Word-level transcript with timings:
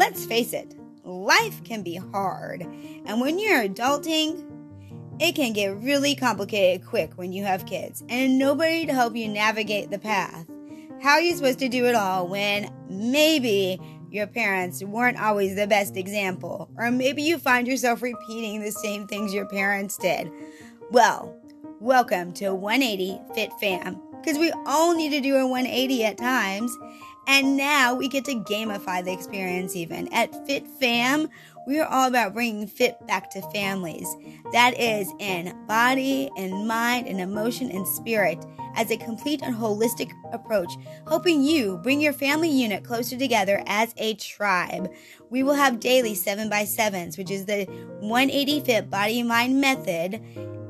let's 0.00 0.24
face 0.24 0.54
it, 0.54 0.74
life 1.04 1.62
can 1.62 1.82
be 1.82 1.96
hard. 1.96 2.62
And 3.04 3.20
when 3.20 3.38
you're 3.38 3.62
adulting, 3.62 4.46
it 5.20 5.34
can 5.34 5.52
get 5.52 5.76
really 5.76 6.14
complicated 6.14 6.86
quick 6.86 7.12
when 7.16 7.34
you 7.34 7.44
have 7.44 7.66
kids 7.66 8.02
and 8.08 8.38
nobody 8.38 8.86
to 8.86 8.94
help 8.94 9.14
you 9.14 9.28
navigate 9.28 9.90
the 9.90 9.98
path. 9.98 10.46
How 11.02 11.10
are 11.10 11.20
you 11.20 11.36
supposed 11.36 11.58
to 11.58 11.68
do 11.68 11.84
it 11.84 11.94
all 11.94 12.26
when 12.28 12.72
maybe 12.88 13.78
your 14.10 14.26
parents 14.26 14.82
weren't 14.82 15.20
always 15.20 15.54
the 15.54 15.66
best 15.66 15.98
example, 15.98 16.70
or 16.78 16.90
maybe 16.90 17.22
you 17.22 17.38
find 17.38 17.68
yourself 17.68 18.00
repeating 18.00 18.62
the 18.62 18.72
same 18.72 19.06
things 19.06 19.34
your 19.34 19.48
parents 19.48 19.98
did? 19.98 20.32
Well, 20.90 21.38
welcome 21.78 22.32
to 22.34 22.54
180 22.54 23.20
Fit 23.34 23.52
Fam, 23.60 24.00
because 24.22 24.38
we 24.38 24.50
all 24.64 24.96
need 24.96 25.10
to 25.10 25.20
do 25.20 25.36
a 25.36 25.46
180 25.46 26.04
at 26.04 26.16
times. 26.16 26.74
And 27.26 27.56
now 27.56 27.94
we 27.94 28.08
get 28.08 28.24
to 28.26 28.34
gamify 28.34 29.04
the 29.04 29.12
experience 29.12 29.76
even. 29.76 30.12
At 30.12 30.46
Fit 30.46 30.66
Fam, 30.66 31.28
we 31.66 31.78
are 31.78 31.86
all 31.86 32.08
about 32.08 32.34
bringing 32.34 32.66
fit 32.66 32.96
back 33.06 33.30
to 33.30 33.42
families. 33.52 34.16
That 34.52 34.78
is 34.78 35.12
in 35.20 35.54
body 35.66 36.30
and 36.36 36.66
mind 36.66 37.06
and 37.06 37.20
emotion 37.20 37.70
and 37.70 37.86
spirit 37.86 38.44
as 38.74 38.90
a 38.90 38.96
complete 38.96 39.42
and 39.42 39.54
holistic 39.54 40.10
approach, 40.32 40.72
helping 41.06 41.42
you 41.42 41.78
bring 41.78 42.00
your 42.00 42.12
family 42.12 42.50
unit 42.50 42.84
closer 42.84 43.16
together 43.16 43.62
as 43.66 43.94
a 43.96 44.14
tribe. 44.14 44.90
We 45.28 45.42
will 45.42 45.54
have 45.54 45.80
daily 45.80 46.14
7x7s, 46.14 47.18
which 47.18 47.30
is 47.30 47.46
the 47.46 47.66
180 48.00 48.60
Fit 48.60 48.90
Body 48.90 49.22
Mind 49.22 49.60
method 49.60 50.20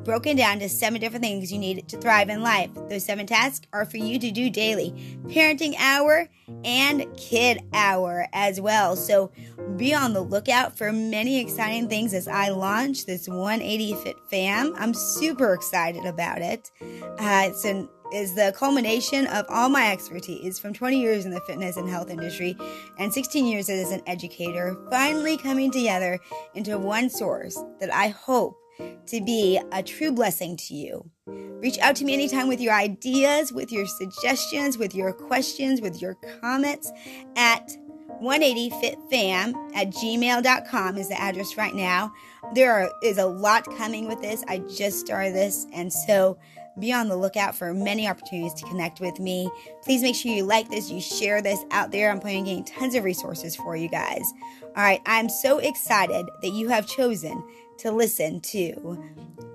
broken 0.05 0.37
down 0.37 0.59
to 0.61 0.69
seven 0.69 1.01
different 1.01 1.25
things 1.25 1.53
you 1.53 1.59
need 1.59 1.89
to 1.89 1.97
thrive 1.97 2.29
in 2.29 2.43
life. 2.43 2.71
Those 2.89 3.05
seven 3.05 3.27
tasks 3.27 3.67
are 3.73 3.85
for 3.85 3.97
you 3.97 4.19
to 4.19 4.31
do 4.31 4.51
daily 4.51 4.93
parenting 5.27 5.75
hour 5.79 6.29
and 6.65 7.07
kid 7.17 7.63
hour 7.73 8.27
as 8.33 8.61
well. 8.61 8.97
So 8.97 9.31
be 9.77 9.95
on 9.95 10.13
the 10.13 10.21
lookout 10.21 10.77
for 10.77 10.93
many 10.93 11.41
exciting 11.41 11.89
things 11.89 12.15
as 12.15 12.29
I 12.29 12.49
launch 12.49 13.07
this 13.07 13.29
180 13.29 13.95
Fit 14.03 14.17
Fam. 14.31 14.75
I'm 14.77 14.95
super 14.95 15.55
excited 15.55 16.05
about 16.05 16.43
it. 16.43 16.71
Uh, 17.19 17.45
it's 17.47 17.65
an 17.65 17.89
is 18.13 18.35
the 18.35 18.53
culmination 18.57 19.27
of 19.29 19.47
all 19.49 19.69
my 19.69 19.93
expertise 19.93 20.59
from 20.59 20.75
20 20.75 21.01
years 21.01 21.25
in 21.25 21.31
the 21.31 21.41
fitness 21.43 21.77
and 21.77 21.89
health 21.89 22.11
industry 22.11 22.57
and 22.99 23.13
16 23.13 23.47
years 23.47 23.69
as 23.69 23.93
an 23.93 24.03
educator, 24.07 24.77
finally 24.91 25.37
coming 25.37 25.71
together 25.71 26.19
into 26.55 26.77
one 26.79 27.09
source 27.09 27.57
that 27.79 27.93
I 27.95 28.09
hope 28.09 28.57
to 29.07 29.21
be 29.21 29.61
a 29.73 29.83
true 29.83 30.13
blessing 30.13 30.57
to 30.57 30.75
you. 30.75 31.11
Reach 31.27 31.79
out 31.79 31.97
to 31.97 32.05
me 32.05 32.15
anytime 32.15 32.49
with 32.49 32.61
your 32.61 32.75
ideas, 32.75 33.53
with 33.53 33.71
your 33.71 33.87
suggestions, 33.87 34.79
with 34.79 34.95
your 34.95 35.13
questions, 35.13 35.81
with 35.81 36.01
your 36.01 36.17
comments 36.41 36.91
at 37.37 37.77
180fitfam 38.23 39.55
at 39.75 39.89
gmail.com 39.91 40.97
is 40.99 41.09
the 41.09 41.21
address 41.21 41.57
right 41.57 41.75
now. 41.75 42.13
There 42.55 42.73
are, 42.73 42.91
is 43.03 43.19
a 43.19 43.27
lot 43.27 43.65
coming 43.77 44.07
with 44.07 44.21
this. 44.21 44.45
I 44.47 44.59
just 44.59 45.01
started 45.01 45.35
this, 45.35 45.67
and 45.73 45.93
so 45.93 46.39
be 46.79 46.93
on 46.93 47.09
the 47.09 47.17
lookout 47.17 47.55
for 47.55 47.75
many 47.75 48.07
opportunities 48.07 48.55
to 48.55 48.67
connect 48.67 49.01
with 49.01 49.19
me. 49.19 49.51
Please 49.83 50.03
make 50.03 50.15
sure 50.15 50.33
you 50.33 50.45
like 50.45 50.69
this, 50.69 50.91
you 50.91 51.01
share 51.01 51.43
this 51.43 51.59
out 51.71 51.93
there. 51.93 52.11
I'm 52.11 52.21
planning 52.21 52.41
on 52.41 52.47
getting 52.47 52.65
tons 52.65 52.95
of 52.95 53.05
resources 53.05 53.57
for 53.57 53.75
you 53.75 53.89
guys. 53.89 54.33
All 54.63 54.83
right, 54.83 55.01
I'm 55.07 55.29
so 55.29 55.59
excited 55.59 56.27
that 56.43 56.51
you 56.51 56.69
have 56.69 56.87
chosen 56.87 57.43
to 57.81 57.91
listen 57.91 58.41
to 58.43 58.73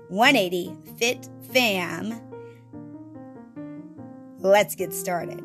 180 0.08 0.76
Fit 0.98 1.28
Fam. 1.52 2.20
Let's 4.38 4.74
get 4.74 4.92
started. 4.92 5.40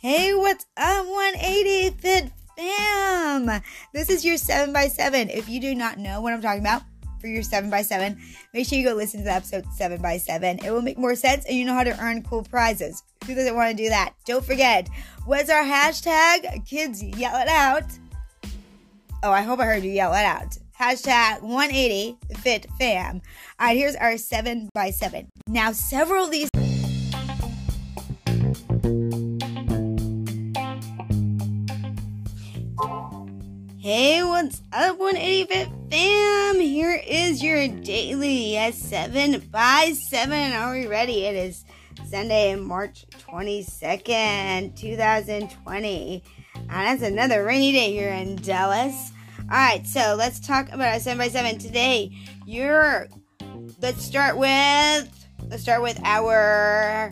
Hey, 0.00 0.32
what's 0.34 0.64
up, 0.78 1.06
180 1.06 1.90
Fit 1.98 2.32
Fam? 2.56 3.62
This 3.92 4.08
is 4.08 4.24
your 4.24 4.36
7x7. 4.36 5.28
If 5.36 5.50
you 5.50 5.60
do 5.60 5.74
not 5.74 5.98
know 5.98 6.22
what 6.22 6.32
I'm 6.32 6.40
talking 6.40 6.62
about, 6.62 6.84
for 7.20 7.26
your 7.26 7.42
7x7, 7.42 8.18
make 8.52 8.66
sure 8.66 8.78
you 8.78 8.84
go 8.84 8.94
listen 8.94 9.20
to 9.20 9.24
the 9.24 9.32
episode 9.32 9.64
7x7. 9.78 10.64
It 10.64 10.70
will 10.70 10.82
make 10.82 10.98
more 10.98 11.14
sense 11.14 11.44
and 11.46 11.56
you 11.56 11.64
know 11.64 11.74
how 11.74 11.84
to 11.84 11.98
earn 12.00 12.22
cool 12.22 12.42
prizes. 12.42 13.02
Who 13.26 13.34
doesn't 13.34 13.54
want 13.54 13.76
to 13.76 13.82
do 13.82 13.88
that? 13.88 14.14
Don't 14.24 14.44
forget, 14.44 14.88
what's 15.26 15.50
our 15.50 15.62
hashtag? 15.62 16.66
Kids, 16.66 17.02
yell 17.02 17.36
it 17.40 17.48
out. 17.48 17.84
Oh, 19.22 19.32
I 19.32 19.42
hope 19.42 19.60
I 19.60 19.64
heard 19.64 19.82
you 19.82 19.90
yell 19.90 20.12
it 20.14 20.24
out. 20.24 20.56
Hashtag 20.78 21.42
180 21.42 22.16
Fit 22.36 22.66
Fam. 22.78 23.20
All 23.58 23.66
right, 23.66 23.76
here's 23.76 23.96
our 23.96 24.12
7x7. 24.12 25.26
Now, 25.48 25.72
several 25.72 26.24
of 26.24 26.30
these. 26.30 26.48
Hey, 33.90 34.22
what's 34.22 34.60
up, 34.70 34.98
180 34.98 35.44
Fit 35.44 35.68
fam? 35.90 36.60
Here 36.60 37.00
is 37.06 37.42
your 37.42 37.68
daily 37.68 38.54
at 38.58 38.74
7 38.74 39.48
by 39.50 39.94
7. 39.94 40.52
Are 40.52 40.74
we 40.74 40.86
ready? 40.86 41.24
It 41.24 41.34
is 41.34 41.64
Sunday, 42.06 42.54
March 42.54 43.06
22nd, 43.12 44.76
2020. 44.76 46.22
And 46.54 46.68
that's 46.68 47.00
another 47.00 47.42
rainy 47.42 47.72
day 47.72 47.90
here 47.90 48.10
in 48.10 48.36
Dallas. 48.36 49.10
Alright, 49.44 49.86
so 49.86 50.16
let's 50.18 50.38
talk 50.38 50.68
about 50.68 50.92
our 50.92 51.00
7 51.00 51.16
by 51.16 51.28
7 51.28 51.56
today. 51.56 52.14
You're. 52.44 53.08
Let's 53.80 54.04
start 54.04 54.36
with. 54.36 55.28
Let's 55.48 55.62
start 55.62 55.80
with 55.80 55.98
our 56.04 57.10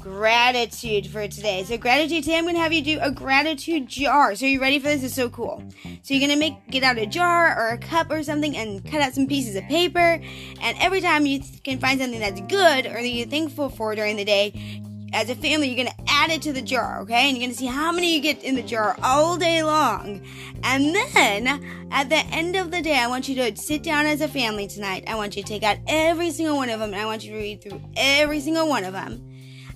gratitude 0.00 1.06
for 1.06 1.26
today. 1.28 1.64
So 1.64 1.76
gratitude 1.76 2.24
today, 2.24 2.38
I'm 2.38 2.46
gonna 2.46 2.58
have 2.58 2.72
you 2.72 2.82
do 2.82 2.98
a 3.00 3.10
gratitude 3.10 3.86
jar. 3.88 4.34
So 4.34 4.46
you 4.46 4.60
ready 4.60 4.78
for 4.78 4.88
this? 4.88 5.02
It's 5.02 5.14
so 5.14 5.28
cool. 5.28 5.62
So 6.02 6.14
you're 6.14 6.26
gonna 6.26 6.38
make 6.38 6.54
get 6.70 6.82
out 6.82 6.98
a 6.98 7.06
jar 7.06 7.58
or 7.58 7.68
a 7.70 7.78
cup 7.78 8.10
or 8.10 8.22
something 8.22 8.56
and 8.56 8.84
cut 8.90 9.00
out 9.00 9.14
some 9.14 9.26
pieces 9.26 9.56
of 9.56 9.64
paper. 9.64 10.20
And 10.60 10.78
every 10.80 11.00
time 11.00 11.26
you 11.26 11.40
can 11.64 11.78
find 11.78 12.00
something 12.00 12.20
that's 12.20 12.40
good 12.42 12.86
or 12.86 12.94
that 12.94 13.08
you're 13.08 13.26
thankful 13.26 13.68
for 13.68 13.94
during 13.94 14.16
the 14.16 14.24
day, 14.24 14.82
as 15.14 15.30
a 15.30 15.34
family, 15.34 15.68
you're 15.68 15.84
gonna 15.84 15.96
add 16.06 16.30
it 16.30 16.42
to 16.42 16.52
the 16.52 16.60
jar, 16.60 17.00
okay? 17.00 17.28
And 17.28 17.36
you're 17.36 17.46
gonna 17.46 17.56
see 17.56 17.66
how 17.66 17.90
many 17.90 18.14
you 18.14 18.20
get 18.20 18.44
in 18.44 18.54
the 18.54 18.62
jar 18.62 18.94
all 19.02 19.36
day 19.36 19.62
long. 19.62 20.20
And 20.62 20.94
then 20.94 21.88
at 21.90 22.10
the 22.10 22.18
end 22.26 22.56
of 22.56 22.70
the 22.70 22.82
day, 22.82 22.98
I 22.98 23.06
want 23.06 23.28
you 23.28 23.34
to 23.36 23.56
sit 23.56 23.82
down 23.82 24.06
as 24.06 24.20
a 24.20 24.28
family 24.28 24.66
tonight. 24.66 25.04
I 25.06 25.14
want 25.14 25.34
you 25.34 25.42
to 25.42 25.48
take 25.48 25.62
out 25.62 25.78
every 25.86 26.30
single 26.30 26.56
one 26.56 26.68
of 26.68 26.78
them 26.78 26.92
and 26.92 27.00
I 27.00 27.06
want 27.06 27.24
you 27.24 27.32
to 27.32 27.38
read 27.38 27.62
through 27.62 27.80
every 27.96 28.40
single 28.40 28.68
one 28.68 28.84
of 28.84 28.92
them 28.92 29.27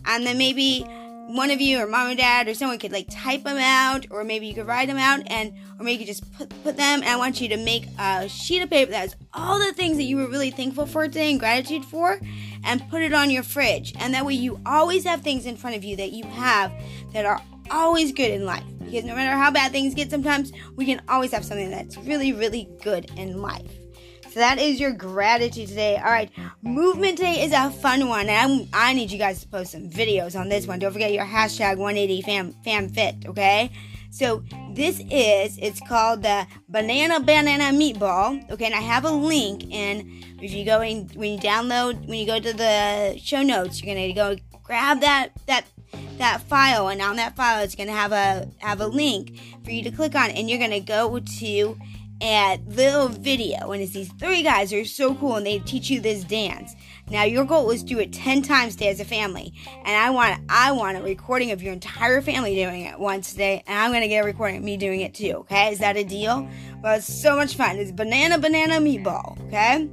and 0.04 0.26
then 0.26 0.38
maybe 0.38 0.86
one 1.26 1.50
of 1.50 1.60
you 1.60 1.78
or 1.78 1.86
mom 1.86 2.10
or 2.10 2.14
dad 2.14 2.48
or 2.48 2.54
someone 2.54 2.78
could 2.78 2.92
like 2.92 3.06
type 3.10 3.44
them 3.44 3.56
out 3.56 4.06
or 4.10 4.24
maybe 4.24 4.46
you 4.46 4.54
could 4.54 4.66
write 4.66 4.88
them 4.88 4.98
out 4.98 5.22
and 5.28 5.54
or 5.78 5.84
maybe 5.84 6.00
you 6.00 6.06
just 6.06 6.30
put, 6.32 6.48
put 6.62 6.76
them. 6.76 7.00
And 7.00 7.08
i 7.08 7.16
want 7.16 7.40
you 7.40 7.48
to 7.48 7.56
make 7.56 7.86
a 7.98 8.28
sheet 8.28 8.62
of 8.62 8.70
paper 8.70 8.90
that 8.90 8.98
has 8.98 9.16
all 9.32 9.58
the 9.58 9.72
things 9.72 9.96
that 9.96 10.04
you 10.04 10.16
were 10.16 10.26
really 10.26 10.50
thankful 10.50 10.86
for 10.86 11.06
today 11.06 11.30
and 11.30 11.40
gratitude 11.40 11.84
for 11.84 12.20
and 12.64 12.88
put 12.90 13.02
it 13.02 13.14
on 13.14 13.30
your 13.30 13.42
fridge. 13.42 13.94
And 13.98 14.14
that 14.14 14.26
way 14.26 14.34
you 14.34 14.60
always 14.66 15.04
have 15.04 15.22
things 15.22 15.46
in 15.46 15.56
front 15.56 15.76
of 15.76 15.84
you 15.84 15.96
that 15.96 16.12
you 16.12 16.24
have 16.24 16.72
that 17.12 17.24
are 17.24 17.40
always 17.70 18.12
good 18.12 18.30
in 18.30 18.44
life. 18.44 18.64
Because 18.80 19.04
no 19.04 19.14
matter 19.14 19.36
how 19.36 19.50
bad 19.50 19.72
things 19.72 19.94
get 19.94 20.10
sometimes 20.10 20.52
we 20.76 20.84
can 20.84 21.00
always 21.08 21.32
have 21.32 21.44
something 21.44 21.70
that's 21.70 21.96
really 21.98 22.32
really 22.32 22.68
good 22.82 23.10
in 23.16 23.40
life 23.40 23.81
so 24.32 24.40
that 24.40 24.58
is 24.58 24.80
your 24.80 24.92
gratitude 24.92 25.68
today. 25.68 25.96
All 25.96 26.10
right, 26.10 26.30
movement 26.62 27.18
day 27.18 27.44
is 27.44 27.52
a 27.52 27.70
fun 27.70 28.08
one, 28.08 28.30
and 28.30 28.62
I'm, 28.62 28.68
i 28.72 28.94
need 28.94 29.10
you 29.10 29.18
guys 29.18 29.42
to 29.42 29.48
post 29.48 29.72
some 29.72 29.90
videos 29.90 30.38
on 30.38 30.48
this 30.48 30.66
one. 30.66 30.78
Don't 30.78 30.92
forget 30.92 31.12
your 31.12 31.26
hashtag 31.26 31.76
180 31.76 32.22
fam 32.22 32.54
famfit. 32.64 33.26
Okay. 33.26 33.70
So 34.10 34.42
this 34.74 35.00
is 35.10 35.58
it's 35.58 35.80
called 35.80 36.22
the 36.22 36.46
banana 36.68 37.20
banana 37.20 37.76
meatball. 37.76 38.50
Okay, 38.50 38.66
and 38.66 38.74
I 38.74 38.80
have 38.80 39.04
a 39.04 39.10
link, 39.10 39.64
and 39.72 40.02
if 40.40 40.52
you 40.52 40.64
go 40.64 40.80
in 40.80 41.08
when 41.14 41.32
you 41.32 41.38
download 41.38 42.06
when 42.06 42.18
you 42.18 42.26
go 42.26 42.38
to 42.38 42.52
the 42.52 43.18
show 43.22 43.42
notes, 43.42 43.82
you're 43.82 43.94
gonna 43.94 44.12
go 44.14 44.36
grab 44.62 45.00
that 45.00 45.30
that 45.46 45.66
that 46.18 46.40
file, 46.42 46.88
and 46.88 47.02
on 47.02 47.16
that 47.16 47.36
file 47.36 47.62
it's 47.62 47.74
gonna 47.74 47.92
have 47.92 48.12
a 48.12 48.48
have 48.58 48.80
a 48.80 48.86
link 48.86 49.38
for 49.64 49.70
you 49.70 49.82
to 49.82 49.90
click 49.90 50.14
on, 50.14 50.30
and 50.30 50.48
you're 50.48 50.58
gonna 50.58 50.80
go 50.80 51.18
to 51.18 51.78
and 52.22 52.76
little 52.76 53.08
video 53.08 53.72
and 53.72 53.82
it's 53.82 53.92
these 53.92 54.12
three 54.12 54.44
guys 54.44 54.70
who 54.70 54.80
are 54.80 54.84
so 54.84 55.14
cool 55.16 55.34
and 55.34 55.44
they 55.44 55.58
teach 55.58 55.90
you 55.90 56.00
this 56.00 56.22
dance. 56.22 56.74
Now 57.10 57.24
your 57.24 57.44
goal 57.44 57.68
is 57.70 57.82
do 57.82 57.98
it 57.98 58.12
10 58.12 58.42
times 58.42 58.76
today 58.76 58.88
as 58.88 59.00
a 59.00 59.04
family 59.04 59.52
and 59.84 59.96
i 59.96 60.08
want 60.08 60.40
i 60.48 60.70
want 60.70 60.96
a 60.96 61.02
recording 61.02 61.50
of 61.50 61.60
your 61.60 61.72
entire 61.72 62.22
family 62.22 62.54
doing 62.54 62.82
it 62.82 62.98
once 62.98 63.32
today 63.32 63.64
and 63.66 63.76
i'm 63.76 64.00
to 64.00 64.08
get 64.08 64.22
a 64.22 64.24
recording 64.24 64.58
of 64.58 64.62
me 64.62 64.76
doing 64.76 65.00
it 65.00 65.12
too 65.12 65.32
okay? 65.32 65.72
Is 65.72 65.80
that 65.80 65.96
a 65.96 66.04
deal? 66.04 66.48
Well 66.82 66.96
it's 66.96 67.12
so 67.12 67.34
much 67.34 67.56
fun. 67.56 67.76
It's 67.76 67.90
banana 67.90 68.38
banana 68.38 68.74
meatball 68.76 69.44
okay? 69.48 69.90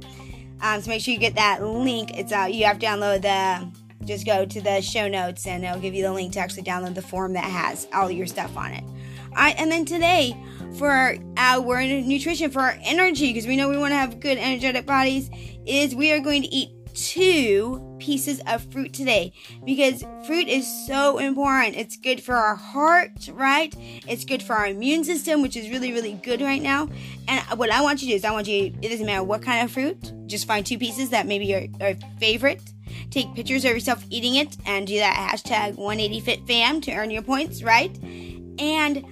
Um, 0.62 0.80
so 0.80 0.88
make 0.88 1.02
sure 1.02 1.12
you 1.12 1.20
get 1.20 1.34
that 1.34 1.62
link. 1.62 2.16
It's 2.16 2.32
uh, 2.32 2.46
you 2.50 2.64
have 2.66 2.78
to 2.78 2.86
download 2.86 3.22
the 3.22 4.06
just 4.06 4.24
go 4.24 4.46
to 4.46 4.60
the 4.60 4.80
show 4.80 5.08
notes 5.08 5.46
and 5.46 5.64
it'll 5.64 5.80
give 5.80 5.94
you 5.94 6.02
the 6.02 6.12
link 6.12 6.32
to 6.34 6.38
actually 6.38 6.62
download 6.62 6.94
the 6.94 7.02
form 7.02 7.32
that 7.32 7.44
has 7.44 7.88
all 7.92 8.10
your 8.10 8.26
stuff 8.26 8.56
on 8.56 8.72
it 8.72 8.84
Alright, 9.30 9.56
and 9.58 9.70
then 9.70 9.84
today, 9.84 10.36
for 10.76 10.88
our, 10.88 11.14
uh, 11.36 11.62
our 11.62 11.82
nutrition, 11.82 12.50
for 12.50 12.60
our 12.60 12.78
energy, 12.82 13.32
because 13.32 13.46
we 13.46 13.56
know 13.56 13.68
we 13.68 13.78
want 13.78 13.92
to 13.92 13.96
have 13.96 14.20
good 14.20 14.38
energetic 14.38 14.86
bodies, 14.86 15.30
is 15.66 15.94
we 15.94 16.12
are 16.12 16.20
going 16.20 16.42
to 16.42 16.48
eat 16.48 16.70
two 16.94 17.96
pieces 17.98 18.40
of 18.46 18.64
fruit 18.72 18.92
today 18.92 19.32
because 19.64 20.04
fruit 20.26 20.48
is 20.48 20.66
so 20.86 21.18
important. 21.18 21.76
It's 21.76 21.96
good 21.96 22.22
for 22.22 22.34
our 22.34 22.56
heart, 22.56 23.28
right? 23.32 23.74
It's 24.08 24.24
good 24.24 24.42
for 24.42 24.54
our 24.54 24.66
immune 24.66 25.04
system, 25.04 25.42
which 25.42 25.56
is 25.56 25.70
really, 25.70 25.92
really 25.92 26.14
good 26.14 26.40
right 26.40 26.62
now. 26.62 26.88
And 27.28 27.58
what 27.58 27.70
I 27.70 27.80
want 27.82 28.02
you 28.02 28.08
to 28.08 28.12
do 28.12 28.16
is 28.16 28.24
I 28.24 28.32
want 28.32 28.48
you, 28.48 28.74
it 28.82 28.88
doesn't 28.88 29.06
matter 29.06 29.22
what 29.22 29.42
kind 29.42 29.64
of 29.64 29.70
fruit, 29.70 30.12
just 30.26 30.46
find 30.46 30.64
two 30.64 30.78
pieces 30.78 31.10
that 31.10 31.26
maybe 31.26 31.54
are 31.54 31.66
your 31.80 31.94
favorite. 32.18 32.62
Take 33.10 33.34
pictures 33.34 33.64
of 33.64 33.72
yourself 33.72 34.04
eating 34.10 34.36
it 34.36 34.56
and 34.66 34.86
do 34.86 34.96
that 34.96 35.14
hashtag 35.14 35.76
180FitFam 35.76 36.82
to 36.82 36.92
earn 36.92 37.10
your 37.10 37.22
points, 37.22 37.62
right? 37.62 37.96
And 38.58 39.04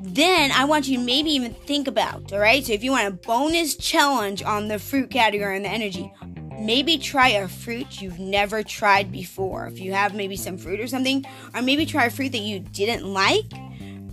then 0.00 0.52
I 0.52 0.64
want 0.64 0.88
you 0.88 0.98
to 0.98 1.04
maybe 1.04 1.30
even 1.30 1.54
think 1.54 1.88
about, 1.88 2.32
all 2.32 2.38
right? 2.38 2.64
So 2.64 2.72
if 2.72 2.84
you 2.84 2.90
want 2.90 3.08
a 3.08 3.10
bonus 3.10 3.76
challenge 3.76 4.42
on 4.42 4.68
the 4.68 4.78
fruit 4.78 5.10
category 5.10 5.56
and 5.56 5.64
the 5.64 5.70
energy, 5.70 6.12
maybe 6.60 6.98
try 6.98 7.28
a 7.28 7.48
fruit 7.48 8.00
you've 8.00 8.18
never 8.18 8.62
tried 8.62 9.10
before. 9.12 9.66
If 9.66 9.78
you 9.80 9.92
have 9.92 10.14
maybe 10.14 10.36
some 10.36 10.58
fruit 10.58 10.80
or 10.80 10.86
something, 10.86 11.24
or 11.54 11.62
maybe 11.62 11.86
try 11.86 12.06
a 12.06 12.10
fruit 12.10 12.32
that 12.32 12.38
you 12.38 12.60
didn't 12.60 13.12
like 13.12 13.52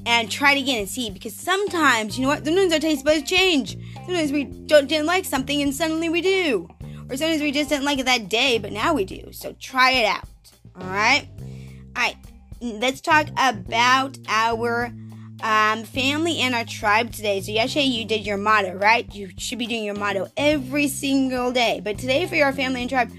and 0.05 0.29
try 0.29 0.53
it 0.53 0.61
again 0.61 0.79
and 0.79 0.89
see 0.89 1.09
because 1.09 1.33
sometimes, 1.33 2.17
you 2.17 2.23
know 2.23 2.29
what, 2.29 2.45
sometimes 2.45 2.71
our 2.71 2.79
taste 2.79 3.03
buds 3.03 3.27
change. 3.29 3.77
Sometimes 4.05 4.31
we 4.31 4.43
don't 4.43 4.87
didn't 4.87 5.07
like 5.07 5.25
something 5.25 5.61
and 5.61 5.73
suddenly 5.73 6.09
we 6.09 6.21
do. 6.21 6.69
Or 7.09 7.17
sometimes 7.17 7.41
we 7.41 7.51
just 7.51 7.69
didn't 7.69 7.85
like 7.85 7.99
it 7.99 8.05
that 8.05 8.29
day, 8.29 8.57
but 8.57 8.71
now 8.71 8.93
we 8.93 9.05
do. 9.05 9.31
So 9.31 9.53
try 9.59 9.91
it 9.91 10.05
out. 10.05 10.27
Alright? 10.79 11.27
Alright. 11.95 12.17
Let's 12.61 13.01
talk 13.01 13.27
about 13.37 14.17
our 14.27 14.91
um, 15.41 15.83
family 15.83 16.39
and 16.39 16.55
our 16.55 16.65
tribe 16.65 17.11
today. 17.11 17.41
So 17.41 17.51
yesterday 17.51 17.85
you 17.85 18.05
did 18.05 18.25
your 18.25 18.37
motto, 18.37 18.73
right? 18.73 19.13
You 19.13 19.29
should 19.37 19.59
be 19.59 19.67
doing 19.67 19.83
your 19.83 19.95
motto 19.95 20.27
every 20.37 20.87
single 20.87 21.51
day. 21.51 21.81
But 21.83 21.97
today 21.97 22.25
for 22.27 22.35
your 22.35 22.51
family 22.53 22.81
and 22.81 22.89
tribe, 22.89 23.11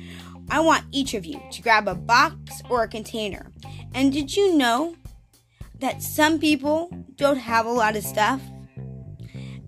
I 0.51 0.61
want 0.61 0.85
each 0.93 1.15
of 1.15 1.27
you 1.27 1.41
to 1.53 1.63
grab 1.63 1.89
a 1.89 1.95
box 1.95 2.63
or 2.71 2.83
a 2.83 2.89
container. 2.89 3.51
And 3.95 4.13
did 4.13 4.37
you 4.37 4.57
know 4.57 4.97
that 5.81 6.03
some 6.03 6.39
people 6.39 6.91
don't 7.17 7.39
have 7.39 7.67
a 7.67 7.73
lot 7.73 7.97
of 7.97 8.05
stuff? 8.05 8.41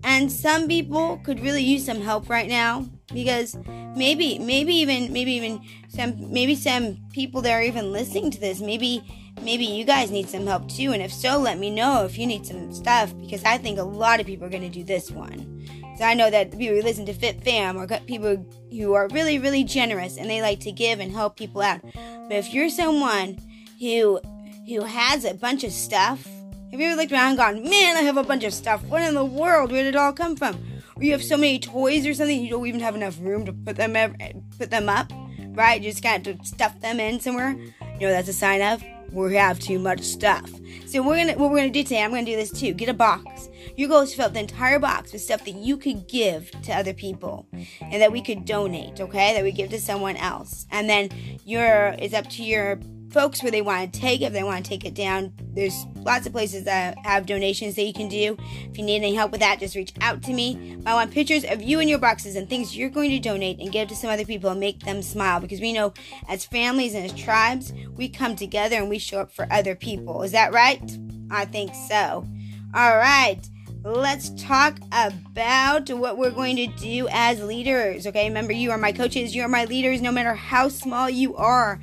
And 0.03 0.31
some 0.31 0.67
people 0.67 1.19
could 1.23 1.41
really 1.41 1.63
use 1.63 1.85
some 1.85 2.01
help 2.01 2.29
right 2.29 2.47
now 2.47 2.85
because 3.13 3.57
maybe 3.95 4.39
maybe 4.39 4.73
even 4.75 5.11
maybe 5.11 5.33
even 5.33 5.61
some 5.89 6.31
maybe 6.31 6.55
some 6.55 6.97
people 7.11 7.41
that 7.41 7.51
are 7.51 7.61
even 7.61 7.91
listening 7.91 8.31
to 8.31 8.39
this 8.39 8.61
maybe 8.61 9.03
maybe 9.43 9.65
you 9.65 9.85
guys 9.85 10.11
need 10.11 10.29
some 10.29 10.45
help 10.45 10.69
too. 10.69 10.91
And 10.91 11.01
if 11.01 11.13
so, 11.13 11.39
let 11.39 11.59
me 11.59 11.69
know 11.69 12.05
if 12.05 12.17
you 12.17 12.25
need 12.25 12.45
some 12.45 12.73
stuff 12.73 13.13
because 13.19 13.43
I 13.43 13.57
think 13.57 13.79
a 13.79 13.83
lot 13.83 14.19
of 14.19 14.25
people 14.25 14.45
are 14.45 14.49
going 14.49 14.63
to 14.63 14.69
do 14.69 14.83
this 14.83 15.11
one. 15.11 15.59
So 15.97 16.05
I 16.05 16.13
know 16.13 16.29
that 16.29 16.51
people 16.51 16.77
who 16.77 16.81
listen 16.81 17.05
to 17.07 17.13
Fit 17.13 17.43
Fam 17.43 17.77
are 17.77 17.87
people 18.01 18.45
who 18.71 18.93
are 18.93 19.09
really, 19.09 19.37
really 19.37 19.65
generous 19.65 20.17
and 20.17 20.29
they 20.29 20.41
like 20.41 20.61
to 20.61 20.71
give 20.71 20.99
and 20.99 21.11
help 21.11 21.35
people 21.35 21.61
out. 21.61 21.81
But 21.83 22.37
if 22.37 22.53
you're 22.53 22.69
someone 22.69 23.37
who 23.79 24.19
who 24.67 24.83
has 24.83 25.25
a 25.25 25.33
bunch 25.33 25.63
of 25.63 25.71
stuff, 25.71 26.25
have 26.71 26.79
you 26.79 26.87
ever 26.87 26.95
looked 26.95 27.11
around 27.11 27.29
and 27.29 27.37
gone, 27.37 27.63
man, 27.63 27.97
I 27.97 28.01
have 28.01 28.17
a 28.17 28.23
bunch 28.23 28.43
of 28.43 28.53
stuff. 28.53 28.83
What 28.83 29.01
in 29.01 29.15
the 29.15 29.25
world? 29.25 29.71
Where 29.71 29.83
did 29.83 29.95
it 29.95 29.97
all 29.97 30.13
come 30.13 30.35
from? 30.35 30.55
Or 30.95 31.03
you 31.03 31.11
have 31.11 31.23
so 31.23 31.35
many 31.35 31.59
toys 31.59 32.05
or 32.05 32.13
something, 32.13 32.41
you 32.41 32.49
don't 32.49 32.67
even 32.67 32.79
have 32.79 32.95
enough 32.95 33.17
room 33.19 33.45
to 33.45 33.53
put 33.53 33.75
them 33.75 33.95
ever, 33.95 34.15
put 34.59 34.69
them 34.69 34.87
up, 34.87 35.11
right? 35.49 35.81
You 35.81 35.89
just 35.89 36.03
got 36.03 36.23
to 36.25 36.37
stuff 36.43 36.79
them 36.81 36.99
in 36.99 37.19
somewhere. 37.19 37.57
You 37.99 38.07
know 38.07 38.13
that's 38.13 38.29
a 38.29 38.33
sign 38.33 38.61
of 38.61 38.83
we 39.11 39.35
have 39.35 39.59
too 39.59 39.79
much 39.79 40.01
stuff. 40.01 40.49
So 40.85 41.01
we're 41.01 41.17
gonna 41.17 41.37
what 41.37 41.51
we're 41.51 41.57
gonna 41.57 41.69
do 41.69 41.83
today, 41.83 42.03
I'm 42.03 42.11
gonna 42.11 42.25
do 42.25 42.35
this 42.35 42.51
too. 42.51 42.73
Get 42.73 42.89
a 42.89 42.93
box. 42.93 43.49
Your 43.75 43.89
goal 43.89 44.01
is 44.01 44.11
to 44.11 44.17
fill 44.17 44.25
up 44.27 44.33
the 44.33 44.39
entire 44.39 44.79
box 44.79 45.13
with 45.13 45.21
stuff 45.21 45.45
that 45.45 45.55
you 45.55 45.77
could 45.77 46.07
give 46.07 46.51
to 46.63 46.71
other 46.71 46.93
people 46.93 47.47
and 47.81 48.01
that 48.01 48.11
we 48.11 48.21
could 48.21 48.45
donate, 48.45 48.99
okay? 49.01 49.33
That 49.33 49.43
we 49.43 49.51
give 49.51 49.69
to 49.71 49.79
someone 49.79 50.15
else. 50.17 50.65
And 50.71 50.89
then 50.89 51.09
your 51.45 51.95
it's 51.99 52.13
up 52.13 52.29
to 52.31 52.43
your 52.43 52.79
folks 53.11 53.41
where 53.41 53.51
they 53.51 53.61
want 53.61 53.91
to 53.91 53.99
take 53.99 54.21
it, 54.21 54.25
if 54.25 54.33
they 54.33 54.43
want 54.43 54.63
to 54.63 54.69
take 54.69 54.85
it 54.85 54.93
down. 54.93 55.33
There's 55.53 55.85
lots 55.95 56.25
of 56.27 56.31
places 56.31 56.63
that 56.65 56.97
have 57.05 57.25
donations 57.25 57.75
that 57.75 57.83
you 57.83 57.93
can 57.93 58.07
do. 58.07 58.37
If 58.69 58.77
you 58.77 58.83
need 58.83 58.97
any 58.97 59.15
help 59.15 59.31
with 59.31 59.41
that, 59.41 59.59
just 59.59 59.75
reach 59.75 59.93
out 60.01 60.21
to 60.23 60.33
me. 60.33 60.77
But 60.79 60.91
I 60.91 60.93
want 60.93 61.11
pictures 61.11 61.43
of 61.43 61.61
you 61.61 61.79
and 61.79 61.89
your 61.89 61.99
boxes 61.99 62.35
and 62.35 62.49
things 62.49 62.77
you're 62.77 62.89
going 62.89 63.09
to 63.11 63.19
donate 63.19 63.59
and 63.59 63.71
give 63.71 63.87
to 63.89 63.95
some 63.95 64.09
other 64.09 64.25
people 64.25 64.49
and 64.51 64.59
make 64.59 64.81
them 64.81 65.01
smile 65.01 65.39
because 65.39 65.59
we 65.59 65.73
know 65.73 65.93
as 66.27 66.45
families 66.45 66.93
and 66.93 67.05
as 67.05 67.13
tribes, 67.13 67.73
we 67.95 68.09
come 68.09 68.35
together 68.35 68.75
and 68.75 68.89
we 68.89 68.99
show 68.99 69.21
up 69.21 69.31
for 69.31 69.47
other 69.51 69.75
people. 69.75 70.23
Is 70.23 70.31
that 70.31 70.53
right? 70.53 70.97
I 71.31 71.45
think 71.45 71.73
so. 71.75 72.27
All 72.73 72.97
right 72.97 73.47
let's 73.83 74.29
talk 74.31 74.77
about 74.91 75.89
what 75.89 76.17
we're 76.17 76.31
going 76.31 76.55
to 76.57 76.67
do 76.67 77.07
as 77.11 77.41
leaders. 77.41 78.05
Okay, 78.05 78.27
remember, 78.27 78.51
you 78.51 78.71
are 78.71 78.77
my 78.77 78.91
coaches, 78.91 79.33
you 79.33 79.41
are 79.43 79.47
my 79.47 79.65
leaders, 79.65 80.01
no 80.01 80.11
matter 80.11 80.33
how 80.33 80.67
small 80.67 81.09
you 81.09 81.35
are 81.37 81.79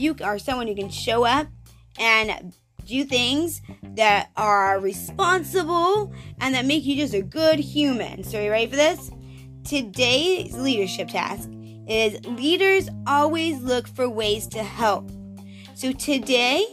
you 0.00 0.16
are 0.22 0.38
someone 0.38 0.66
who 0.66 0.74
can 0.74 0.90
show 0.90 1.24
up 1.24 1.46
and 1.98 2.54
do 2.86 3.04
things 3.04 3.60
that 3.94 4.30
are 4.36 4.80
responsible 4.80 6.12
and 6.40 6.54
that 6.54 6.64
make 6.64 6.84
you 6.84 6.96
just 6.96 7.14
a 7.14 7.22
good 7.22 7.58
human. 7.58 8.24
So, 8.24 8.38
are 8.38 8.42
you 8.42 8.50
ready 8.50 8.66
for 8.66 8.76
this? 8.76 9.10
Today's 9.64 10.56
leadership 10.56 11.08
task 11.08 11.48
is 11.86 12.18
leaders 12.24 12.88
always 13.06 13.60
look 13.60 13.86
for 13.86 14.08
ways 14.08 14.46
to 14.48 14.62
help. 14.62 15.10
So, 15.74 15.92
today, 15.92 16.66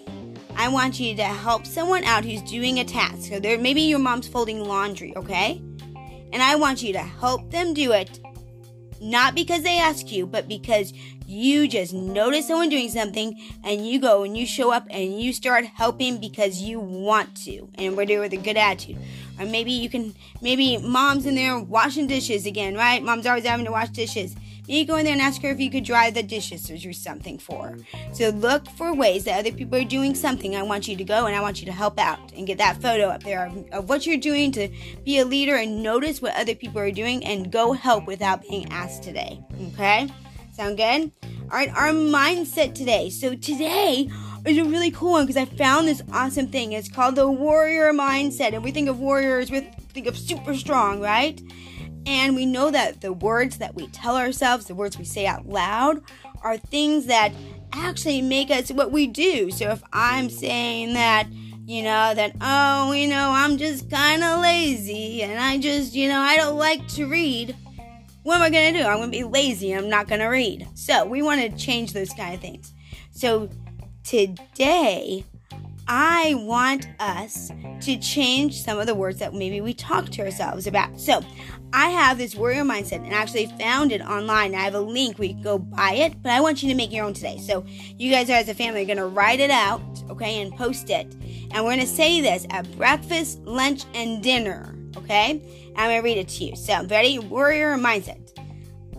I 0.56 0.70
want 0.70 1.00
you 1.00 1.16
to 1.18 1.24
help 1.24 1.66
someone 1.66 2.04
out 2.06 2.24
who's 2.26 2.42
doing 2.44 2.80
a 2.80 2.86
task. 2.86 3.30
So, 3.30 3.40
there, 3.40 3.58
maybe 3.58 3.82
your 3.82 4.00
mom's 4.00 4.28
folding 4.28 4.64
laundry, 4.64 5.16
okay? 5.18 5.62
And 6.32 6.42
I 6.42 6.56
want 6.56 6.82
you 6.82 6.94
to 6.94 7.00
help 7.00 7.52
them 7.52 7.74
do 7.74 7.92
it 7.92 8.20
not 9.02 9.36
because 9.36 9.64
they 9.64 9.78
ask 9.78 10.12
you, 10.12 10.26
but 10.26 10.48
because 10.48 10.94
you 11.26 11.68
just 11.68 11.94
notice 11.94 12.48
someone 12.48 12.70
doing 12.70 12.90
something 12.90 13.40
and 13.64 13.86
you 13.88 14.00
go 14.00 14.24
and 14.24 14.38
you 14.38 14.46
show 14.46 14.72
up 14.72 14.88
and 14.90 15.22
you 15.22 15.34
start 15.34 15.66
helping 15.66 16.20
because 16.20 16.62
you 16.62 16.80
want 16.80 17.36
to 17.36 17.68
and 17.76 17.98
we're 17.98 18.06
doing 18.06 18.22
with 18.22 18.34
a 18.34 18.38
good 18.38 18.58
attitude. 18.58 18.98
Or 19.40 19.46
maybe 19.46 19.72
you 19.72 19.90
can, 19.90 20.16
maybe 20.42 20.78
mom's 20.78 21.26
in 21.26 21.36
there 21.36 21.60
washing 21.60 22.08
dishes 22.08 22.46
again, 22.46 22.76
right? 22.76 23.04
Mom's 23.04 23.26
always 23.26 23.46
having 23.46 23.66
to 23.66 23.72
wash 23.72 23.90
dishes. 23.90 24.36
Maybe 24.68 24.86
go 24.86 24.98
in 24.98 25.06
there 25.06 25.14
and 25.14 25.22
ask 25.22 25.42
her 25.42 25.50
if 25.50 25.60
you 25.60 25.72
could 25.72 25.86
dry 25.86 26.10
the 26.10 26.24
dishes 26.24 26.70
or 26.70 26.78
do 26.78 26.92
something 26.92 27.38
for 27.38 27.70
her. 27.70 27.78
So 28.14 28.30
look 28.30 28.68
for 28.72 28.94
ways 28.94 29.24
that 29.24 29.40
other 29.40 29.52
people 29.52 29.80
are 29.80 29.86
doing 29.86 30.14
something. 30.14 30.56
I 30.56 30.64
want 30.64 30.88
you 30.88 30.96
to 30.98 31.04
go 31.04 31.26
and 31.26 31.36
I 31.36 31.42
want 31.42 31.60
you 31.60 31.66
to 31.68 31.72
help 31.72 32.00
out 32.00 32.20
and 32.34 32.46
get 32.46 32.58
that 32.58 32.82
photo 32.82 33.08
up 33.08 33.24
there 33.24 33.46
of, 33.46 33.70
of 33.72 33.90
what 33.90 34.06
you're 34.06 34.18
doing 34.18 34.52
to 34.54 34.70
be 35.06 35.20
a 35.20 35.26
leader 35.26 35.56
and 35.56 35.82
notice 35.82 36.22
what 36.22 36.36
other 36.36 36.54
people 36.56 36.82
are 36.82 36.92
doing 36.92 37.24
and 37.24 37.52
go 37.52 37.72
help 37.72 38.08
without 38.08 38.42
being 38.42 38.70
asked 38.72 39.04
today. 39.04 39.42
Okay? 39.74 40.10
Sound 40.54 40.78
good? 40.78 41.12
All 41.24 41.58
right, 41.58 41.70
our 41.70 41.92
mindset 41.92 42.76
today. 42.76 43.10
So 43.10 43.36
today 43.36 44.10
is 44.46 44.58
a 44.58 44.66
really 44.66 44.92
cool 44.92 45.12
one 45.12 45.26
because 45.26 45.38
I 45.38 45.46
found 45.46 45.88
this 45.88 46.02
awesome 46.12 46.48
thing. 46.48 46.74
It's 46.74 46.90
called 46.90 47.16
the 47.16 47.30
warrior 47.30 47.94
mindset. 47.94 48.54
And 48.54 48.64
we 48.64 48.72
think 48.72 48.90
of 48.90 49.00
warriors, 49.00 49.50
we 49.50 49.62
think 49.94 50.08
of 50.08 50.18
super 50.18 50.56
strong, 50.56 51.00
right? 51.00 51.42
And 52.08 52.36
we 52.36 52.46
know 52.46 52.72
that 52.72 53.02
the 53.02 53.12
words 53.12 53.58
that 53.58 53.76
we 53.76 53.88
tell 53.88 54.16
ourselves, 54.16 54.66
the 54.66 54.76
words 54.76 54.98
we 54.98 55.06
say 55.06 55.28
out 55.28 55.48
loud, 55.48 56.02
are 56.42 56.58
things 56.58 57.08
that 57.08 57.34
actually 57.74 58.22
make 58.22 58.50
us 58.50 58.72
what 58.72 58.92
we 58.92 59.08
do. 59.08 59.52
So 59.52 59.70
if 59.72 59.84
I'm 59.92 60.30
saying 60.30 60.94
that, 60.94 61.28
you 61.66 61.84
know, 61.84 62.14
that, 62.16 62.32
oh, 62.40 62.94
you 62.94 63.08
know, 63.08 63.32
I'm 63.34 63.58
just 63.58 63.92
kind 63.92 64.24
of 64.24 64.40
lazy 64.42 65.22
and 65.22 65.38
I 65.38 65.58
just, 65.58 65.94
you 65.94 66.08
know, 66.08 66.20
I 66.20 66.38
don't 66.38 66.58
like 66.58 66.88
to 66.90 67.08
read 67.08 67.56
what 68.24 68.36
am 68.36 68.42
I 68.42 68.50
going 68.50 68.74
to 68.74 68.80
do? 68.82 68.86
I'm 68.86 68.98
going 68.98 69.10
to 69.10 69.18
be 69.18 69.24
lazy. 69.24 69.72
I'm 69.72 69.88
not 69.88 70.10
going 70.10 70.20
to 70.20 70.28
read. 70.28 70.68
So 70.76 71.06
we 71.06 71.22
want 71.22 71.40
to 71.40 71.50
change 71.58 71.94
those 71.94 72.10
kind 72.10 72.36
of 72.36 72.42
things. 72.42 72.74
So 73.12 73.48
today, 74.04 75.24
I 75.88 76.36
want 76.40 76.90
us 77.00 77.54
to 77.82 77.98
change 77.98 78.62
some 78.62 78.80
of 78.80 78.86
the 78.86 78.96
words 78.96 79.20
that 79.20 79.34
maybe 79.34 79.62
we 79.62 79.74
talk 79.74 80.10
to 80.10 80.24
ourselves 80.24 80.68
about. 80.68 81.00
So 81.00 81.22
I 81.74 81.90
have 81.90 82.18
this 82.18 82.36
warrior 82.36 82.64
mindset 82.64 83.04
and 83.04 83.14
actually 83.14 83.48
found 83.60 83.92
it 83.92 84.02
online. 84.02 84.56
I 84.56 84.62
have 84.62 84.76
a 84.76 84.80
link 84.80 85.20
where 85.20 85.28
you 85.28 85.34
can 85.34 85.44
go 85.44 85.58
buy 85.58 85.94
it, 85.94 86.22
but 86.24 86.32
I 86.32 86.40
want 86.40 86.64
you 86.64 86.70
to 86.70 86.76
make 86.76 86.92
your 86.92 87.06
own 87.06 87.14
today. 87.14 87.38
So 87.40 87.66
you 87.98 88.10
guys 88.10 88.30
as 88.30 88.48
a 88.48 88.54
family 88.54 88.84
are 88.84 88.86
going 88.86 88.98
to 88.98 89.08
write 89.08 89.40
it 89.40 89.52
out, 89.52 89.82
okay, 90.10 90.42
and 90.42 90.56
post 90.56 90.90
it. 90.90 91.14
And 91.52 91.66
we're 91.66 91.76
going 91.76 91.80
to 91.80 91.88
say 91.88 92.22
this 92.22 92.48
at 92.50 92.72
breakfast, 92.78 93.40
lunch, 93.40 93.84
and 93.94 94.24
dinner, 94.24 94.76
okay? 94.96 95.42
I'm 95.76 95.90
going 95.90 96.02
to 96.02 96.06
read 96.06 96.18
it 96.18 96.30
to 96.30 96.46
you. 96.46 96.56
So, 96.56 96.86
ready? 96.88 97.20
Warrior 97.20 97.76
mindset. 97.76 98.32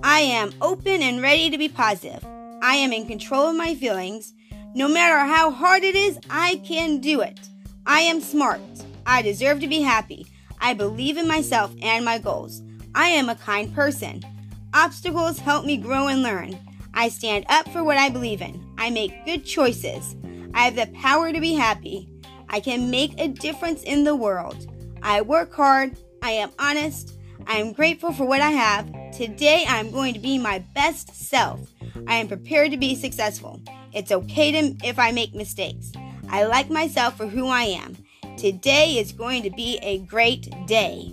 I 0.02 0.20
am 0.20 0.52
open 0.60 1.02
and 1.02 1.20
ready 1.22 1.50
to 1.50 1.58
be 1.58 1.68
positive. 1.68 2.24
I 2.62 2.76
am 2.76 2.92
in 2.92 3.06
control 3.06 3.48
of 3.48 3.56
my 3.56 3.74
feelings. 3.74 4.34
No 4.74 4.88
matter 4.88 5.18
how 5.18 5.50
hard 5.50 5.82
it 5.82 5.96
is, 5.96 6.18
I 6.30 6.56
can 6.64 6.98
do 6.98 7.20
it. 7.22 7.40
I 7.86 8.00
am 8.00 8.20
smart. 8.20 8.60
I 9.06 9.22
deserve 9.22 9.60
to 9.60 9.68
be 9.68 9.80
happy. 9.80 10.26
I 10.60 10.74
believe 10.74 11.16
in 11.16 11.28
myself 11.28 11.74
and 11.82 12.04
my 12.04 12.18
goals. 12.18 12.62
I 12.94 13.08
am 13.08 13.28
a 13.28 13.34
kind 13.34 13.74
person. 13.74 14.22
Obstacles 14.74 15.38
help 15.38 15.64
me 15.64 15.76
grow 15.76 16.08
and 16.08 16.22
learn. 16.22 16.58
I 16.94 17.08
stand 17.08 17.46
up 17.48 17.68
for 17.70 17.84
what 17.84 17.96
I 17.96 18.08
believe 18.08 18.42
in. 18.42 18.64
I 18.76 18.90
make 18.90 19.24
good 19.24 19.44
choices. 19.44 20.16
I 20.54 20.64
have 20.64 20.76
the 20.76 20.86
power 20.98 21.32
to 21.32 21.40
be 21.40 21.54
happy. 21.54 22.08
I 22.48 22.60
can 22.60 22.90
make 22.90 23.18
a 23.18 23.28
difference 23.28 23.82
in 23.82 24.04
the 24.04 24.16
world. 24.16 24.66
I 25.02 25.20
work 25.20 25.54
hard. 25.54 25.96
I 26.22 26.32
am 26.32 26.50
honest. 26.58 27.14
I 27.46 27.58
am 27.58 27.72
grateful 27.72 28.12
for 28.12 28.24
what 28.26 28.40
I 28.40 28.50
have. 28.50 28.86
Today, 29.12 29.64
I 29.68 29.78
am 29.78 29.90
going 29.90 30.12
to 30.14 30.20
be 30.20 30.38
my 30.38 30.58
best 30.74 31.14
self. 31.14 31.60
I 32.06 32.16
am 32.16 32.28
prepared 32.28 32.70
to 32.72 32.76
be 32.76 32.94
successful. 32.94 33.60
It's 33.92 34.12
okay 34.12 34.52
to, 34.52 34.86
if 34.86 34.98
I 34.98 35.12
make 35.12 35.34
mistakes. 35.34 35.92
I 36.28 36.44
like 36.44 36.68
myself 36.68 37.16
for 37.16 37.26
who 37.26 37.46
I 37.46 37.62
am. 37.62 37.96
Today 38.38 38.98
is 38.98 39.10
going 39.10 39.42
to 39.42 39.50
be 39.50 39.80
a 39.82 39.98
great 39.98 40.48
day. 40.68 41.12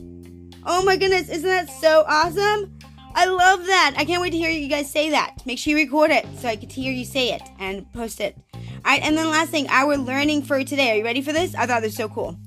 Oh 0.64 0.84
my 0.86 0.96
goodness, 0.96 1.28
isn't 1.28 1.50
that 1.50 1.72
so 1.72 2.06
awesome? 2.08 2.78
I 3.16 3.26
love 3.26 3.66
that. 3.66 3.96
I 3.98 4.06
can't 4.06 4.22
wait 4.22 4.30
to 4.30 4.38
hear 4.38 4.52
you 4.52 4.70
guys 4.70 4.92
say 4.92 5.10
that. 5.10 5.44
Make 5.44 5.58
sure 5.58 5.72
you 5.72 5.84
record 5.84 6.12
it 6.12 6.24
so 6.38 6.48
I 6.48 6.56
can 6.56 6.70
hear 6.70 6.94
you 6.94 7.04
say 7.04 7.34
it 7.34 7.42
and 7.58 7.92
post 7.94 8.22
it. 8.22 8.38
All 8.54 8.62
right, 8.86 9.02
and 9.02 9.18
then 9.18 9.28
last 9.28 9.50
thing, 9.50 9.66
our 9.70 9.98
learning 9.98 10.44
for 10.44 10.64
today. 10.64 10.92
Are 10.92 10.96
you 10.98 11.04
ready 11.04 11.24
for 11.24 11.34
this? 11.34 11.56
I 11.56 11.66
thought 11.66 11.82
this 11.82 11.94
was 11.94 11.98
so 11.98 12.10
cool. 12.10 12.38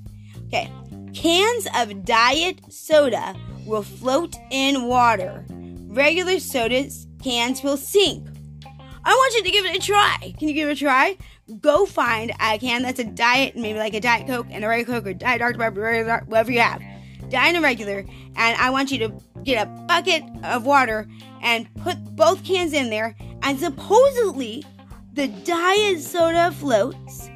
Okay, 0.46 0.70
cans 1.12 1.66
of 1.74 2.04
diet 2.04 2.60
soda 2.72 3.34
will 3.66 3.82
float 3.82 4.36
in 4.52 4.84
water. 4.84 5.44
Regular 5.88 6.38
soda 6.38 6.88
cans 7.20 7.64
will 7.64 7.76
sink. 7.76 8.28
I 9.04 9.10
want 9.10 9.34
you 9.34 9.42
to 9.42 9.50
give 9.50 9.64
it 9.64 9.76
a 9.76 9.80
try. 9.80 10.34
Can 10.38 10.46
you 10.46 10.54
give 10.54 10.68
it 10.68 10.72
a 10.72 10.76
try? 10.76 11.16
Go 11.60 11.86
find 11.86 12.32
a 12.40 12.58
can 12.58 12.82
that's 12.82 12.98
a 12.98 13.04
diet, 13.04 13.56
maybe 13.56 13.78
like 13.78 13.94
a 13.94 14.00
Diet 14.00 14.26
Coke 14.26 14.46
and 14.50 14.64
a 14.64 14.68
regular 14.68 15.00
Coke 15.00 15.06
or 15.08 15.14
Diet 15.14 15.38
Dr. 15.38 15.58
Pepper, 15.58 16.24
whatever 16.26 16.52
you 16.52 16.60
have. 16.60 16.82
Diet 17.30 17.54
and 17.54 17.62
regular, 17.62 18.04
and 18.36 18.56
I 18.58 18.70
want 18.70 18.90
you 18.90 18.98
to 18.98 19.12
get 19.44 19.66
a 19.66 19.70
bucket 19.86 20.22
of 20.44 20.64
water 20.66 21.06
and 21.42 21.72
put 21.76 21.96
both 22.16 22.44
cans 22.44 22.72
in 22.72 22.90
there, 22.90 23.14
and 23.42 23.58
supposedly 23.58 24.64
the 25.12 25.28
diet 25.28 26.00
soda 26.00 26.52
floats 26.52 27.28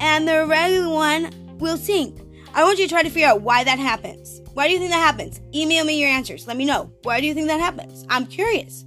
and 0.00 0.26
the 0.26 0.46
regular 0.46 0.92
one 0.92 1.30
will 1.58 1.76
sink. 1.76 2.18
I 2.54 2.64
want 2.64 2.78
you 2.78 2.86
to 2.86 2.90
try 2.90 3.02
to 3.02 3.10
figure 3.10 3.28
out 3.28 3.42
why 3.42 3.62
that 3.62 3.78
happens. 3.78 4.40
Why 4.54 4.66
do 4.66 4.72
you 4.72 4.78
think 4.78 4.90
that 4.90 4.98
happens? 4.98 5.40
Email 5.54 5.84
me 5.84 6.00
your 6.00 6.10
answers. 6.10 6.46
Let 6.46 6.56
me 6.56 6.64
know. 6.64 6.92
Why 7.02 7.20
do 7.20 7.26
you 7.26 7.34
think 7.34 7.46
that 7.46 7.60
happens? 7.60 8.04
I'm 8.08 8.26
curious. 8.26 8.84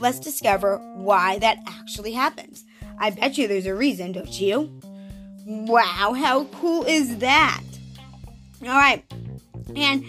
Let's 0.00 0.18
discover 0.18 0.78
why 0.96 1.38
that 1.38 1.58
actually 1.68 2.12
happens. 2.12 2.64
I 2.98 3.10
bet 3.10 3.38
you 3.38 3.48
there's 3.48 3.66
a 3.66 3.74
reason, 3.74 4.12
don't 4.12 4.40
you? 4.40 4.80
Wow, 5.46 6.14
how 6.16 6.44
cool 6.44 6.84
is 6.84 7.18
that? 7.18 7.62
All 8.62 8.68
right. 8.68 9.04
And 9.76 10.04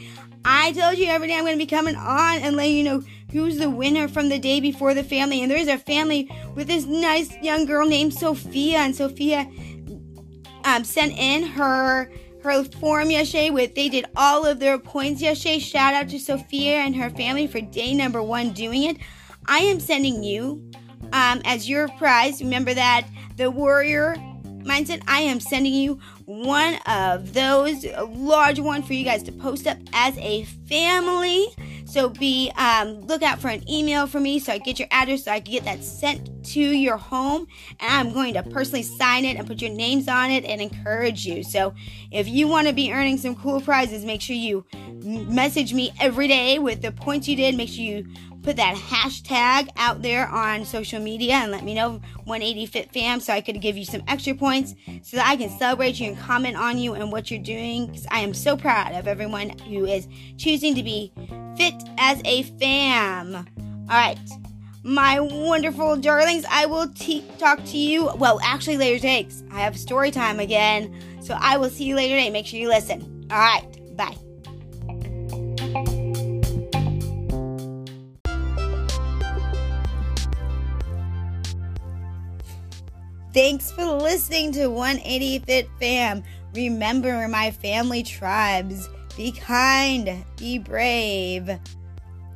I 0.46 0.72
told 0.72 0.98
you 0.98 1.08
every 1.08 1.28
day 1.28 1.36
I'm 1.36 1.44
going 1.44 1.58
to 1.58 1.64
be 1.64 1.66
coming 1.66 1.96
on 1.96 2.38
and 2.40 2.56
letting 2.56 2.78
you 2.78 2.84
know 2.84 3.04
who's 3.32 3.58
the 3.58 3.70
winner 3.70 4.08
from 4.08 4.30
the 4.30 4.40
day 4.40 4.60
before 4.60 4.94
the 4.94 5.04
family. 5.04 5.42
And 5.42 5.52
there's 5.52 5.68
a 5.68 5.78
family 5.78 6.32
with 6.56 6.68
this 6.68 6.86
nice 6.86 7.36
young 7.42 7.66
girl 7.66 7.88
named 7.88 8.14
Sophia. 8.14 8.78
And 8.78 8.96
Sophia 8.96 9.50
um, 10.64 10.84
sent 10.84 11.18
in 11.18 11.44
her 11.44 12.12
her 12.44 12.64
form 12.64 13.10
yesterday 13.10 13.50
with 13.50 13.74
they 13.74 13.90
did 13.90 14.06
all 14.16 14.46
of 14.46 14.60
their 14.60 14.78
points 14.78 15.22
yesterday. 15.22 15.58
Shout 15.58 15.96
out 15.96 16.10
to 16.10 16.20
Sophia 16.20 16.78
and 16.78 16.96
her 16.96 17.10
family 17.10 17.48
for 17.48 17.60
day 17.60 17.94
number 17.96 18.22
one 18.22 18.54
doing 18.54 18.84
it. 18.84 18.98
I 19.48 19.60
am 19.60 19.80
sending 19.80 20.24
you 20.24 20.72
um, 21.16 21.42
as 21.46 21.68
your 21.68 21.88
prize. 21.98 22.42
Remember 22.42 22.74
that 22.74 23.08
the 23.38 23.50
warrior 23.50 24.16
mindset. 24.66 25.02
I 25.08 25.22
am 25.22 25.40
sending 25.40 25.74
you 25.74 26.00
one 26.26 26.76
of 26.88 27.34
those, 27.34 27.86
a 27.86 28.04
large 28.04 28.60
one 28.60 28.84
for 28.84 28.94
you 28.94 29.06
guys 29.06 29.24
to 29.24 29.32
post 29.32 29.68
up 29.68 29.78
as 29.94 30.18
a 30.18 30.44
family. 30.68 31.48
So 31.86 32.10
be 32.10 32.52
um, 32.58 33.02
look 33.02 33.22
out 33.22 33.40
for 33.40 33.48
an 33.48 33.68
email 33.70 34.08
from 34.08 34.24
me 34.24 34.40
so 34.40 34.52
I 34.52 34.58
get 34.58 34.80
your 34.80 34.88
address 34.92 35.26
so 35.26 35.32
I 35.32 35.40
can 35.40 35.54
get 35.54 35.66
that 35.66 35.84
sent 35.84 36.44
to 36.48 36.60
your 36.60 36.98
home. 36.98 37.48
And 37.80 37.92
I'm 37.92 38.14
going 38.14 38.34
to 38.34 38.44
personally 38.44 38.84
sign 38.84 39.24
it 39.24 39.38
and 39.38 39.48
put 39.48 39.62
your 39.62 39.72
names 39.72 40.08
on 40.08 40.32
it 40.32 40.44
and 40.46 40.60
encourage 40.60 41.26
you. 41.26 41.44
So 41.44 41.74
if 42.12 42.28
you 42.28 42.48
want 42.48 42.68
to 42.68 42.74
be 42.74 42.92
earning 42.92 43.18
some 43.18 43.36
cool 43.36 43.62
prizes, 43.62 44.04
make 44.04 44.22
sure 44.22 44.36
you 44.36 44.66
message 45.04 45.74
me 45.74 45.92
every 46.02 46.28
day 46.28 46.60
with 46.60 46.82
the 46.82 46.92
points 46.92 47.28
you 47.28 47.36
did. 47.36 47.56
Make 47.56 47.70
sure 47.70 47.84
you 47.84 48.08
put 48.46 48.58
that 48.58 48.76
hashtag 48.76 49.70
out 49.76 50.04
there 50.04 50.28
on 50.28 50.64
social 50.66 51.02
media 51.02 51.34
and 51.34 51.52
let 51.52 51.64
me 51.64 51.74
know 51.74 52.00
180fit 52.28 52.94
fam 52.94 53.20
so 53.20 53.34
I 53.34 53.42
could 53.42 53.60
give 53.60 53.76
you 53.76 53.86
some 53.86 54.04
extra 54.08 54.36
points 54.36 54.76
so 55.02 55.18
that 55.18 55.28
I 55.28 55.36
can 55.36 55.50
celebrate 55.50 56.00
you 56.00 56.10
and 56.10 56.20
comment 56.20 56.56
on 56.56 56.78
you 56.78 56.94
and 56.94 57.12
what 57.12 57.32
you're 57.32 57.42
doing 57.42 57.88
because 57.88 58.06
I 58.12 58.20
am 58.20 58.36
so 58.36 58.56
proud 58.56 58.94
of 58.94 59.08
everyone 59.08 59.58
who 59.60 59.86
is 59.86 60.08
choosing 60.38 60.76
to 60.76 60.84
be 60.84 61.12
fit 61.58 61.74
as 61.98 62.22
a 62.24 62.44
fam. 62.44 63.36
All 63.36 63.46
right. 63.88 64.20
My 64.84 65.20
wonderful 65.20 65.98
darlings, 65.98 66.46
I 66.48 66.68
will 66.68 66.88
te- 66.90 67.26
talk 67.40 67.64
to 67.66 67.78
you. 67.78 68.12
Well, 68.18 68.40
actually, 68.44 68.78
later 68.78 69.00
takes. 69.00 69.44
I 69.52 69.62
have 69.62 69.76
story 69.76 70.12
time 70.12 70.40
again. 70.40 70.96
So 71.22 71.36
I 71.40 71.58
will 71.58 71.72
see 71.72 71.86
you 71.86 71.96
later 71.96 72.14
today. 72.14 72.30
Make 72.30 72.46
sure 72.46 72.60
you 72.60 72.68
listen. 72.68 73.28
All 73.32 73.40
right. 73.40 73.66
Bye. 73.98 74.16
Thanks 83.36 83.70
for 83.70 83.84
listening 83.84 84.54
to 84.54 84.68
180 84.68 85.40
Fit 85.40 85.70
Fam. 85.78 86.24
Remember 86.54 87.28
my 87.28 87.52
family 87.52 88.02
tribes. 88.02 88.88
Be 89.18 89.34
kind, 89.34 90.24
be 90.38 90.58
brave. 90.58 91.50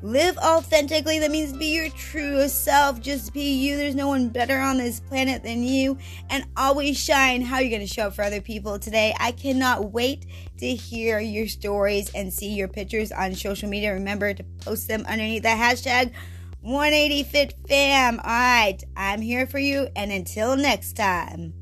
Live 0.02 0.38
authentically. 0.40 1.20
That 1.20 1.32
means 1.32 1.54
be 1.54 1.68
your 1.68 1.88
true 1.92 2.46
self. 2.50 3.00
Just 3.00 3.34
be 3.34 3.50
you. 3.50 3.78
There's 3.78 3.96
no 3.96 4.10
one 4.10 4.28
better 4.28 4.60
on 4.60 4.78
this 4.78 5.00
planet 5.00 5.42
than 5.42 5.64
you. 5.64 5.98
And 6.30 6.44
always 6.58 7.02
shine. 7.02 7.44
How 7.44 7.60
you 7.60 7.70
going 7.70 7.80
to 7.80 7.88
show 7.88 8.08
up 8.08 8.16
for 8.16 8.24
other 8.24 8.42
people 8.42 8.78
today? 8.78 9.16
I 9.22 9.32
cannot 9.32 9.94
wait 9.94 10.26
to 10.58 10.68
hear 10.76 11.22
your 11.22 11.48
stories 11.48 12.12
and 12.14 12.34
see 12.34 12.50
your 12.50 12.68
pictures 12.68 13.14
on 13.14 13.36
social 13.36 13.70
media. 13.70 13.94
Remember 13.94 14.34
to 14.34 14.44
post 14.66 14.90
them 14.90 15.06
underneath 15.08 15.44
the 15.44 15.48
hashtag 15.48 16.12
180 16.62 17.24
Fit 17.24 17.54
Fam. 17.68 18.20
All 18.20 18.26
right, 18.26 18.78
I'm 18.96 19.22
here 19.22 19.48
for 19.48 19.60
you, 19.60 19.88
and 19.96 20.12
until 20.12 20.56
next 20.56 20.94
time. 20.94 21.59